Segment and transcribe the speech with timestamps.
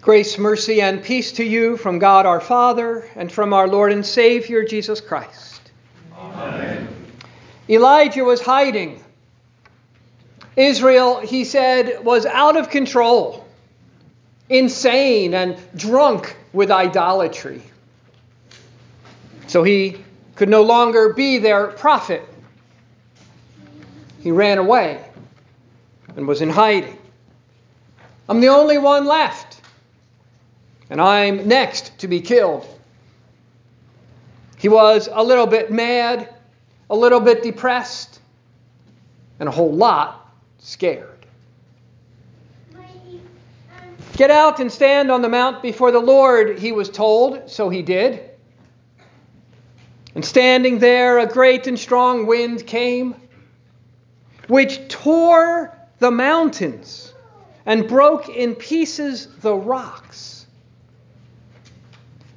[0.00, 4.04] Grace, mercy, and peace to you from God our Father and from our Lord and
[4.04, 5.60] Savior Jesus Christ.
[6.16, 6.88] Amen.
[7.68, 9.04] Elijah was hiding.
[10.56, 13.46] Israel, he said, was out of control,
[14.48, 17.62] insane, and drunk with idolatry.
[19.48, 20.02] So he
[20.34, 22.22] could no longer be their prophet.
[24.20, 25.04] He ran away
[26.16, 26.96] and was in hiding.
[28.30, 29.49] I'm the only one left
[30.90, 32.66] and I'm next to be killed.
[34.58, 36.28] He was a little bit mad,
[36.90, 38.20] a little bit depressed,
[39.38, 41.06] and a whole lot scared.
[44.14, 47.80] Get out and stand on the mount before the Lord, he was told, so he
[47.80, 48.20] did.
[50.14, 53.14] And standing there, a great and strong wind came,
[54.48, 57.14] which tore the mountains
[57.64, 60.29] and broke in pieces the rocks.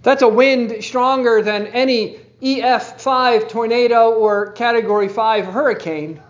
[0.04, 6.22] That's a wind stronger than any EF5 tornado or Category 5 hurricane.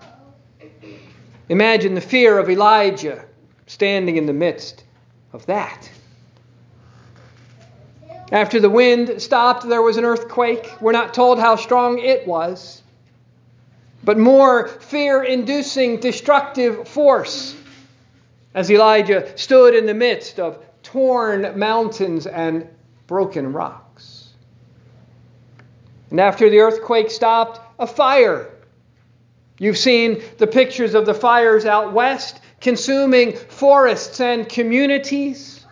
[1.50, 3.26] Imagine the fear of Elijah
[3.66, 4.84] standing in the midst
[5.34, 5.90] of that.
[8.32, 10.72] After the wind stopped, there was an earthquake.
[10.80, 12.84] We're not told how strong it was,
[14.04, 17.56] but more fear inducing destructive force
[18.54, 22.68] as Elijah stood in the midst of torn mountains and
[23.14, 24.30] broken rocks.
[26.10, 28.50] And after the earthquake stopped, a fire.
[29.60, 35.64] You've seen the pictures of the fires out west consuming forests and communities,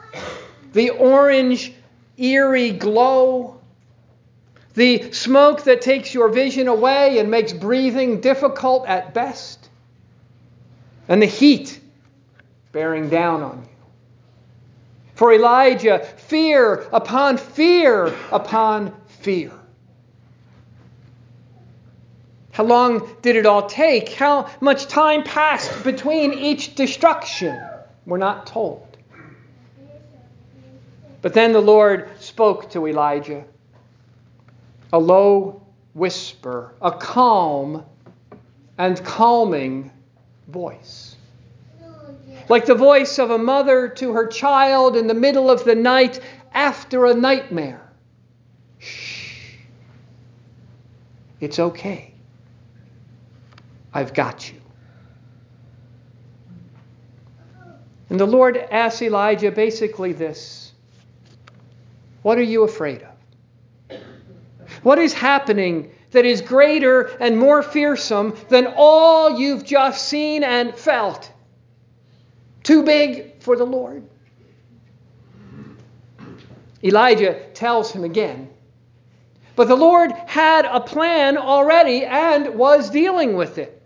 [0.73, 1.73] the orange,
[2.15, 3.59] eerie glow,
[4.75, 9.67] the smoke that takes your vision away and makes breathing difficult at best,
[11.07, 11.79] and the heat
[12.71, 13.70] bearing down on you.
[15.21, 19.51] For Elijah, fear upon fear upon fear.
[22.49, 24.13] How long did it all take?
[24.13, 27.61] How much time passed between each destruction?
[28.07, 28.97] We're not told.
[31.21, 33.45] But then the Lord spoke to Elijah.
[34.91, 35.61] A low
[35.93, 37.85] whisper, a calm
[38.79, 39.91] and calming
[40.47, 41.10] voice
[42.51, 46.19] like the voice of a mother to her child in the middle of the night
[46.53, 47.89] after a nightmare.
[48.77, 49.55] Shh.
[51.39, 52.13] It's okay.
[53.93, 54.59] I've got you.
[58.09, 60.73] And the Lord asks Elijah basically this
[62.21, 63.97] What are you afraid of?
[64.83, 70.75] What is happening that is greater and more fearsome than all you've just seen and
[70.75, 71.31] felt?
[72.63, 74.03] Too big for the Lord?
[76.83, 78.49] Elijah tells him again.
[79.55, 83.81] But the Lord had a plan already and was dealing with it.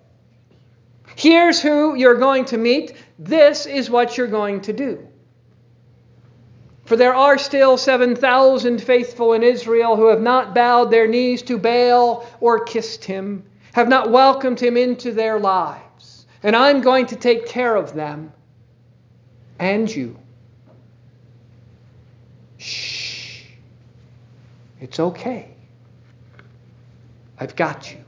[1.15, 2.93] Here's who you're going to meet.
[3.17, 5.07] This is what you're going to do.
[6.85, 11.57] For there are still 7,000 faithful in Israel who have not bowed their knees to
[11.57, 13.43] Baal or kissed him,
[13.73, 16.27] have not welcomed him into their lives.
[16.43, 18.31] And I'm going to take care of them
[19.59, 20.17] and you.
[22.57, 23.43] Shh.
[24.81, 25.55] It's okay.
[27.39, 27.99] I've got you.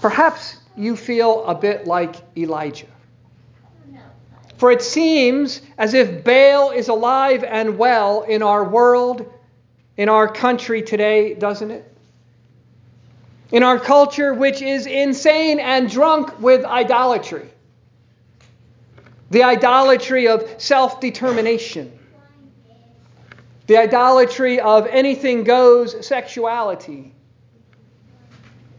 [0.00, 2.86] Perhaps you feel a bit like Elijah.
[4.56, 9.32] For it seems as if Baal is alive and well in our world,
[9.96, 11.89] in our country today, doesn't it?
[13.52, 17.48] In our culture which is insane and drunk with idolatry.
[19.30, 21.96] The idolatry of self determination,
[23.66, 27.14] the idolatry of anything goes sexuality,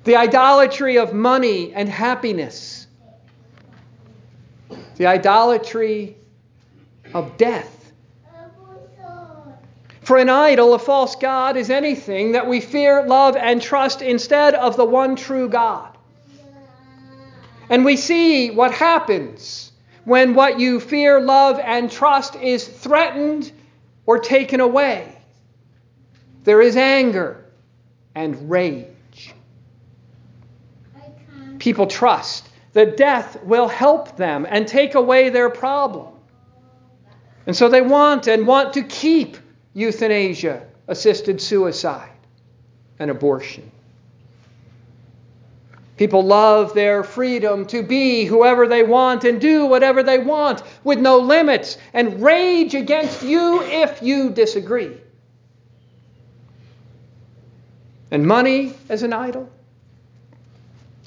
[0.03, 2.87] the idolatry of money and happiness,
[4.97, 6.17] the idolatry
[7.13, 7.80] of death.
[10.11, 14.55] For an idol, a false God, is anything that we fear, love, and trust instead
[14.55, 15.97] of the one true God.
[17.69, 19.71] And we see what happens
[20.03, 23.53] when what you fear, love, and trust is threatened
[24.05, 25.17] or taken away.
[26.43, 27.45] There is anger
[28.13, 29.33] and rage.
[31.57, 36.09] People trust that death will help them and take away their problem.
[37.47, 39.37] And so they want and want to keep
[39.73, 42.09] euthanasia, assisted suicide,
[42.99, 43.71] and abortion.
[45.97, 50.97] People love their freedom to be whoever they want and do whatever they want with
[50.97, 54.97] no limits and rage against you if you disagree.
[58.09, 59.47] And money as an idol?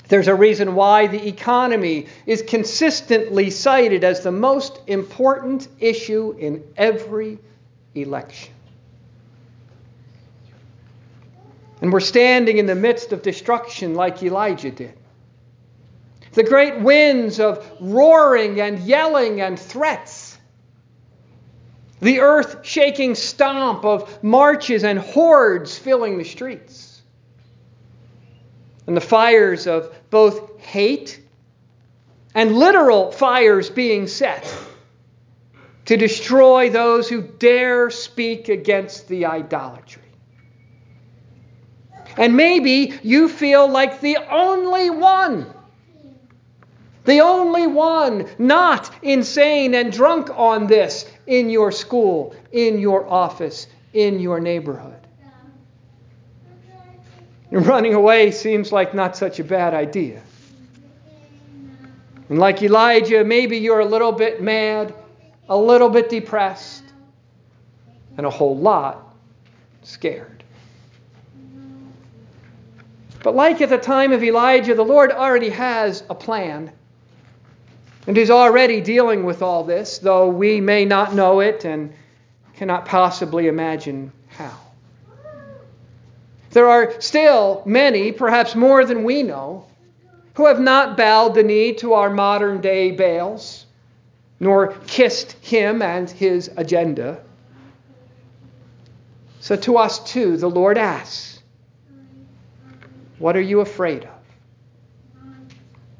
[0.08, 6.62] There's a reason why the economy is consistently cited as the most important issue in
[6.76, 7.38] every
[7.94, 8.52] election.
[11.80, 14.94] And we're standing in the midst of destruction like Elijah did.
[16.32, 20.38] The great winds of roaring and yelling and threats.
[22.00, 27.02] The earth shaking stomp of marches and hordes filling the streets.
[28.86, 31.20] And the fires of both hate
[32.34, 34.44] and literal fires being set
[35.86, 40.02] to destroy those who dare speak against the idolatry.
[42.16, 45.52] And maybe you feel like the only one,
[47.04, 53.66] the only one not insane and drunk on this in your school, in your office,
[53.92, 54.94] in your neighborhood.
[57.50, 60.22] Running away seems like not such a bad idea.
[62.28, 64.94] And like Elijah, maybe you're a little bit mad,
[65.48, 66.84] a little bit depressed,
[68.16, 69.14] and a whole lot
[69.82, 70.44] scared.
[73.22, 76.70] But like at the time of Elijah, the Lord already has a plan
[78.06, 81.92] and is already dealing with all this, though we may not know it and
[82.54, 84.58] cannot possibly imagine how.
[86.50, 89.66] There are still many, perhaps more than we know,
[90.34, 93.63] who have not bowed the knee to our modern day Baals,
[94.44, 97.24] nor kissed him and his agenda.
[99.40, 101.40] So to us too, the Lord asks
[103.18, 104.10] what are you afraid of?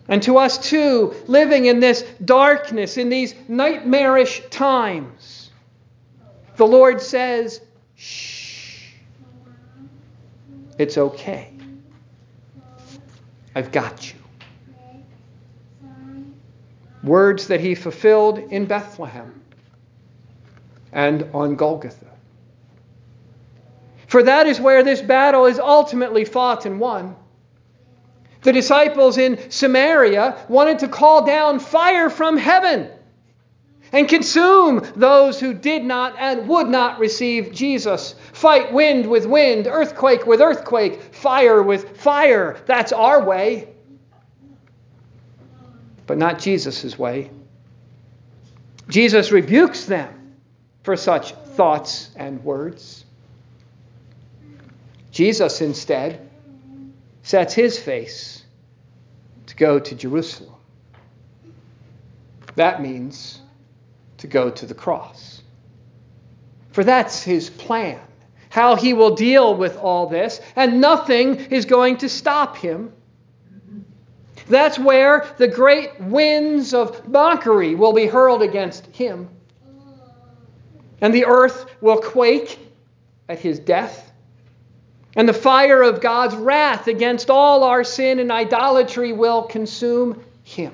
[0.09, 5.51] And to us too, living in this darkness, in these nightmarish times,
[6.57, 7.63] the Lord says,
[7.97, 8.91] shh,
[10.77, 11.51] it's okay.
[13.55, 14.24] I've got you.
[17.05, 19.43] Words that he fulfilled in Bethlehem
[20.93, 22.07] and on Golgotha.
[24.07, 27.17] For that is where this battle is ultimately fought and won.
[28.43, 32.91] The disciples in Samaria wanted to call down fire from heaven
[33.93, 38.15] and consume those who did not and would not receive Jesus.
[38.33, 42.57] Fight wind with wind, earthquake with earthquake, fire with fire.
[42.67, 43.74] That's our way.
[46.07, 47.31] But not Jesus' way.
[48.89, 50.37] Jesus rebukes them
[50.83, 53.05] for such thoughts and words.
[55.11, 56.29] Jesus instead
[57.23, 58.43] sets his face
[59.47, 60.55] to go to Jerusalem.
[62.57, 63.41] That means
[64.19, 65.43] to go to the cross.
[66.73, 68.01] For that's his plan,
[68.51, 72.93] how he will deal with all this, and nothing is going to stop him.
[74.49, 79.29] That's where the great winds of mockery will be hurled against him.
[81.01, 82.59] And the earth will quake
[83.29, 84.13] at his death.
[85.17, 90.73] And the fire of God's wrath against all our sin and idolatry will consume him.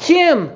[0.00, 0.52] Him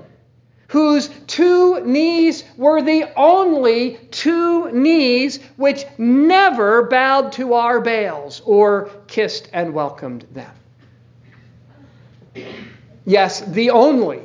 [0.69, 8.89] whose two knees were the only two knees which never bowed to our Baals or
[9.07, 10.51] kissed and welcomed them.
[13.05, 14.23] Yes, the only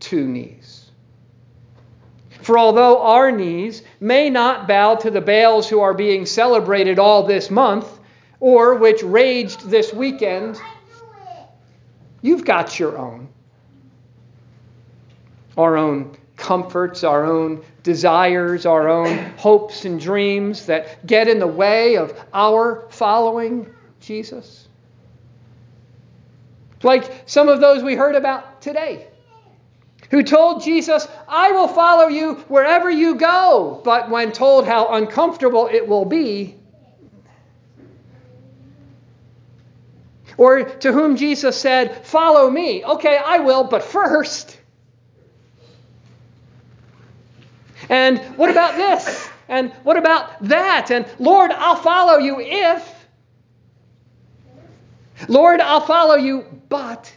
[0.00, 0.90] two knees.
[2.42, 7.22] For although our knees may not bow to the Baals who are being celebrated all
[7.22, 8.00] this month,
[8.40, 10.58] or which raged this weekend,
[12.22, 13.28] you've got your own.
[15.56, 21.46] Our own comforts, our own desires, our own hopes and dreams that get in the
[21.46, 24.69] way of our following Jesus.
[26.82, 29.06] Like some of those we heard about today
[30.10, 33.80] who told Jesus, I will follow you wherever you go.
[33.84, 36.56] But when told how uncomfortable it will be,
[40.36, 42.84] or to whom Jesus said, Follow me.
[42.84, 44.58] Okay, I will, but first.
[47.88, 49.28] And what about this?
[49.48, 50.90] And what about that?
[50.90, 52.99] And Lord, I'll follow you if.
[55.30, 57.12] Lord, I'll follow you, but.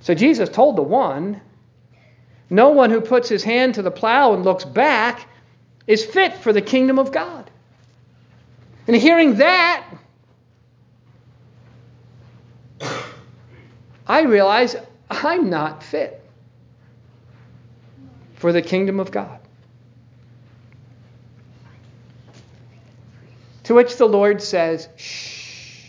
[0.00, 1.42] So Jesus told the one,
[2.48, 5.28] No one who puts his hand to the plow and looks back
[5.86, 7.50] is fit for the kingdom of God.
[8.86, 9.86] And hearing that,
[14.06, 14.76] I realize
[15.10, 16.24] I'm not fit
[18.36, 19.41] for the kingdom of God.
[23.72, 25.86] To which the Lord says, Shh,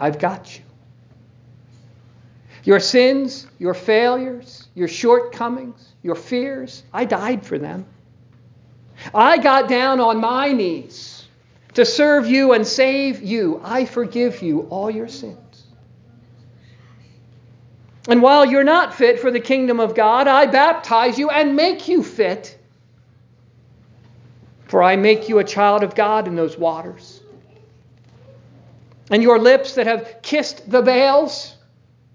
[0.00, 0.64] I've got you.
[2.64, 7.86] Your sins, your failures, your shortcomings, your fears, I died for them.
[9.14, 11.24] I got down on my knees
[11.74, 13.60] to serve you and save you.
[13.62, 15.66] I forgive you all your sins.
[18.08, 21.86] And while you're not fit for the kingdom of God, I baptize you and make
[21.86, 22.58] you fit.
[24.72, 27.20] For I make you a child of God in those waters.
[29.10, 31.54] And your lips that have kissed the Baals,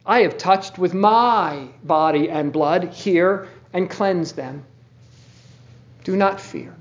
[0.07, 4.65] I have touched with my body and blood here and cleansed them.
[6.03, 6.73] Do not fear.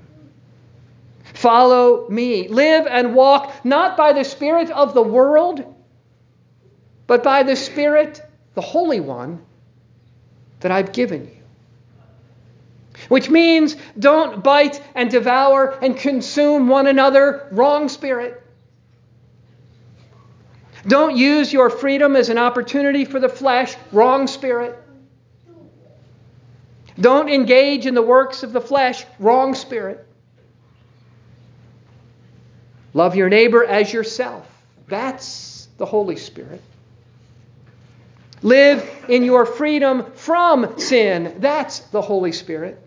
[1.35, 2.47] Follow me.
[2.47, 5.75] Live and walk not by the Spirit of the world,
[7.05, 8.19] but by the Spirit
[8.55, 9.45] the Holy One
[10.61, 11.36] that I've given you.
[13.09, 18.43] Which means don't bite and devour and consume one another, wrong spirit.
[20.87, 24.77] Don't use your freedom as an opportunity for the flesh, wrong spirit.
[26.99, 30.05] Don't engage in the works of the flesh, wrong spirit.
[32.93, 34.47] Love your neighbor as yourself.
[34.87, 36.61] That's the Holy Spirit.
[38.41, 41.35] Live in your freedom from sin.
[41.39, 42.81] That's the Holy Spirit.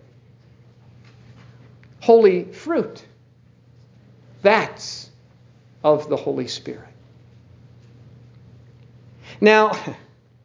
[2.01, 3.05] Holy fruit.
[4.43, 5.11] That's
[5.85, 6.89] of the Holy Spirit.
[9.41, 9.73] Now,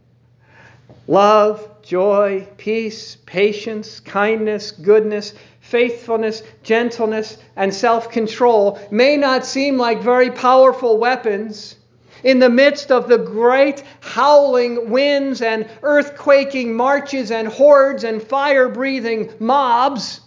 [1.07, 10.01] love, joy, peace, patience, kindness, goodness, faithfulness, gentleness, and self control may not seem like
[10.01, 11.75] very powerful weapons
[12.23, 18.67] in the midst of the great howling winds and earthquaking marches and hordes and fire
[18.67, 20.21] breathing mobs.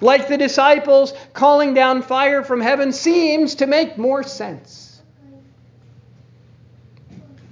[0.00, 5.02] Like the disciples calling down fire from heaven seems to make more sense.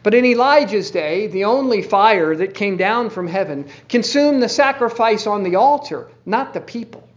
[0.03, 5.27] But in Elijah's day, the only fire that came down from heaven consumed the sacrifice
[5.27, 7.09] on the altar, not the people.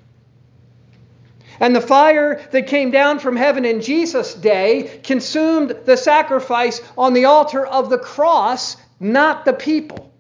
[1.60, 7.14] And the fire that came down from heaven in Jesus' day consumed the sacrifice on
[7.14, 10.12] the altar of the cross, not the people.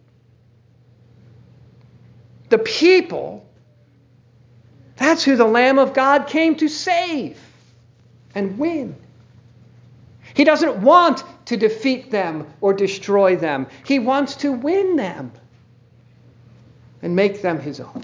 [2.50, 3.46] The people,
[4.98, 7.40] that's who the Lamb of God came to save
[8.34, 8.96] and win.
[10.34, 15.32] He doesn't want to defeat them or destroy them, He wants to win them
[17.02, 18.04] and make them His own.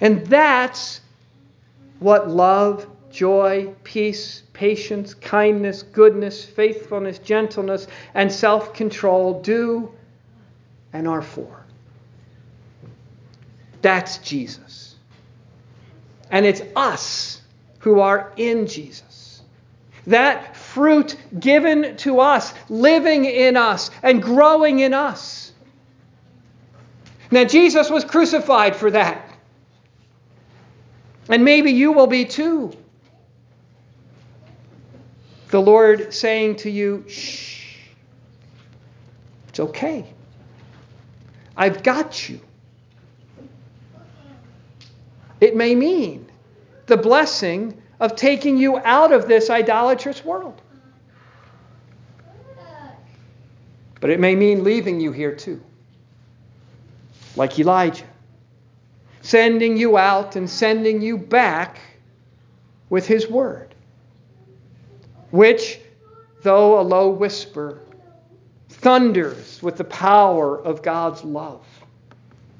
[0.00, 1.00] And that's
[1.98, 9.92] what love, joy, peace, patience, kindness, goodness, faithfulness, gentleness, and self control do
[10.92, 11.65] and are for.
[13.82, 14.96] That's Jesus.
[16.30, 17.40] And it's us
[17.78, 19.42] who are in Jesus.
[20.06, 25.52] That fruit given to us, living in us, and growing in us.
[27.30, 29.28] Now, Jesus was crucified for that.
[31.28, 32.72] And maybe you will be too.
[35.50, 37.76] The Lord saying to you, shh,
[39.48, 40.06] it's okay.
[41.56, 42.40] I've got you.
[45.40, 46.30] It may mean
[46.86, 50.60] the blessing of taking you out of this idolatrous world.
[54.00, 55.62] But it may mean leaving you here too,
[57.34, 58.04] like Elijah
[59.26, 61.80] sending you out and sending you back
[62.90, 63.74] with His Word,
[65.32, 65.80] which,
[66.42, 67.80] though a low whisper,
[68.68, 71.66] thunders with the power of God's love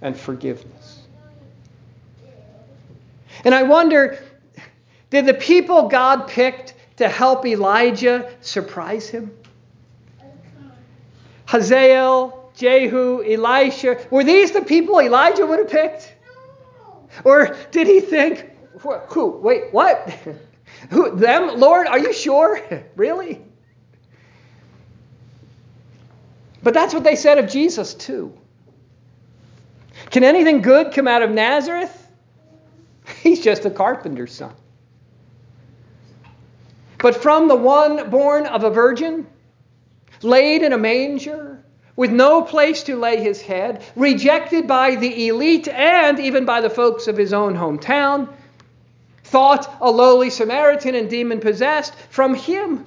[0.03, 0.96] and forgiveness.
[3.45, 4.19] And I wonder
[5.11, 9.31] did the people God picked to help Elijah surprise him?
[11.47, 16.13] Hazael, Jehu, Elisha, were these the people Elijah would have picked?
[17.25, 18.51] Or did he think,
[19.09, 19.39] who?
[19.39, 20.11] Wait, what?
[20.91, 21.17] who?
[21.17, 21.59] Them?
[21.59, 22.61] Lord, are you sure?
[22.97, 23.43] really?
[26.63, 28.37] But that's what they said of Jesus, too.
[30.11, 32.06] Can anything good come out of Nazareth?
[33.27, 34.55] He's just a carpenter's son.
[36.99, 39.27] But from the one born of a virgin,
[40.23, 41.61] laid in a manger,
[41.97, 46.71] with no place to lay his head, rejected by the elite and even by the
[46.71, 48.33] folks of his own hometown,
[49.25, 52.87] thought a lowly Samaritan and demon possessed, from him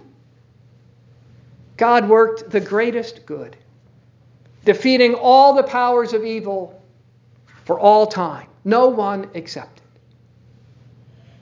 [1.75, 3.57] God worked the greatest good,
[4.63, 6.81] defeating all the powers of evil
[7.65, 9.78] for all time, no one excepted.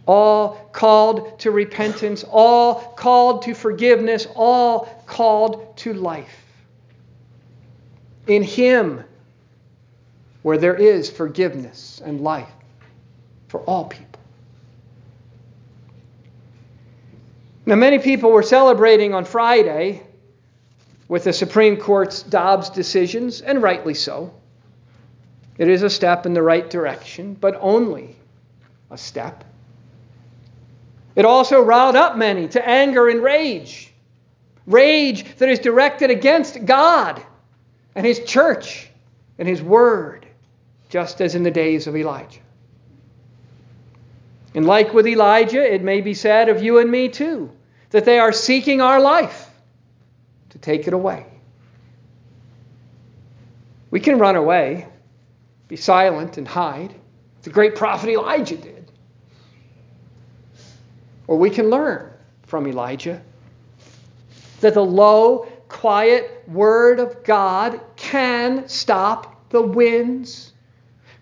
[0.08, 6.44] All called to repentance, all called to forgiveness, all called to life.
[8.26, 9.04] In Him,
[10.44, 12.50] where there is forgiveness and life
[13.50, 14.22] for all people.
[17.66, 20.04] Now, many people were celebrating on Friday
[21.10, 24.34] with the Supreme Court's Dobbs decisions, and rightly so.
[25.58, 28.16] It is a step in the right direction, but only
[28.90, 29.44] a step.
[31.18, 33.92] It also riled up many to anger and rage.
[34.68, 37.22] Rage that is directed against God
[37.96, 38.88] and His church
[39.40, 40.28] and His Word,
[40.90, 42.40] just as in the days of Elijah.
[44.54, 47.52] And like with Elijah, it may be said of you and me too
[47.90, 49.50] that they are seeking our life
[50.52, 51.26] to take it away.
[53.90, 54.88] We can run away,
[55.68, 56.94] be silent, and hide.
[57.42, 58.77] The great prophet Elijah did.
[61.28, 62.12] Or we can learn
[62.44, 63.22] from Elijah
[64.62, 70.54] that the low, quiet word of God can stop the winds,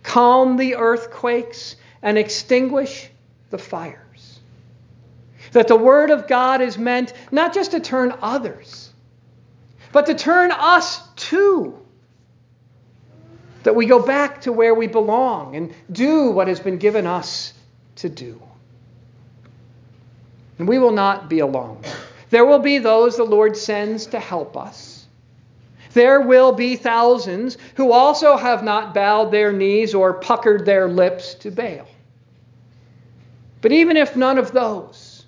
[0.04, 3.10] calm the earthquakes, and extinguish
[3.50, 4.40] the fires.
[5.52, 8.92] That the Word of God is meant not just to turn others,
[9.92, 11.80] but to turn us too.
[13.64, 17.54] That we go back to where we belong and do what has been given us
[17.98, 18.42] to do.
[20.58, 21.82] And we will not be alone.
[22.30, 25.06] There will be those the Lord sends to help us.
[25.94, 31.36] There will be thousands who also have not bowed their knees or puckered their lips
[31.36, 31.88] to Baal.
[33.62, 35.26] But even if none of those,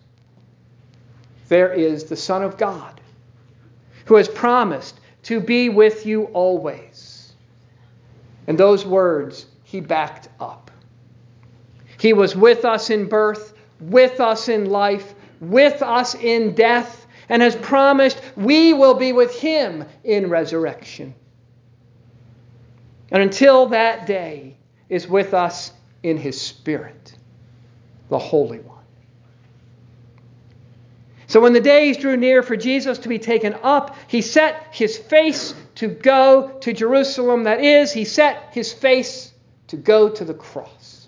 [1.48, 3.00] there is the Son of God
[4.06, 7.34] who has promised to be with you always.
[8.47, 10.71] And those words he backed up.
[11.97, 17.41] He was with us in birth, with us in life, with us in death, and
[17.41, 21.13] has promised we will be with him in resurrection.
[23.12, 24.56] And until that day
[24.89, 25.71] is with us
[26.04, 27.15] in his Spirit,
[28.10, 28.78] the Holy One.
[31.28, 34.97] So when the days drew near for Jesus to be taken up, he set his
[34.97, 37.43] face to go to Jerusalem.
[37.43, 39.34] That is, he set his face
[39.67, 41.08] to go to the cross.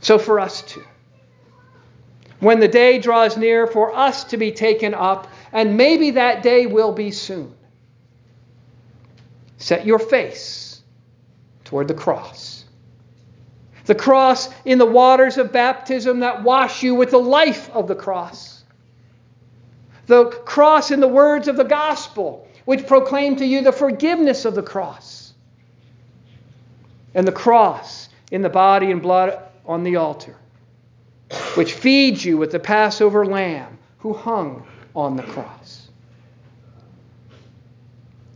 [0.00, 0.84] So for us too.
[2.40, 6.66] When the day draws near for us to be taken up, and maybe that day
[6.66, 7.54] will be soon,
[9.56, 10.82] set your face
[11.64, 12.58] toward the cross
[13.88, 17.94] the cross in the waters of baptism that wash you with the life of the
[17.94, 18.62] cross.
[20.06, 24.54] The cross in the words of the gospel, which proclaim to you the forgiveness of
[24.54, 25.32] the cross.
[27.14, 30.36] And the cross in the body and blood on the altar,
[31.54, 35.88] which feeds you with the Passover lamb who hung on the cross.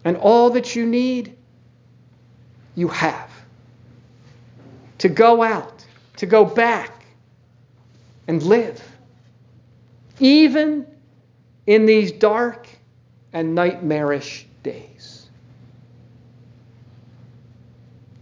[0.04, 1.36] And all that you need,
[2.74, 3.30] you have
[4.98, 5.84] to go out,
[6.16, 7.04] to go back
[8.28, 8.82] and live.
[10.20, 10.86] Even
[11.66, 12.68] in these dark
[13.32, 15.28] and nightmarish days.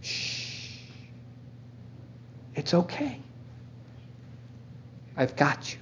[0.01, 0.77] Shh.
[2.55, 3.19] It's okay.
[5.17, 5.79] I've got you.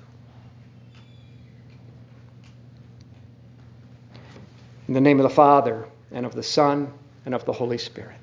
[4.88, 6.92] In the name of the Father, and of the Son,
[7.26, 8.19] and of the Holy Spirit.